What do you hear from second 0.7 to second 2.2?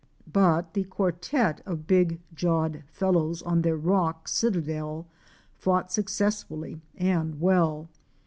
the quartet of big